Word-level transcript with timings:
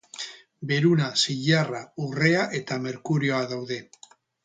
Beruna, 0.71 1.09
zilarra, 1.25 1.83
urrea 2.07 2.49
eta 2.63 2.81
merkurioa 2.89 3.47
daude. 3.57 3.83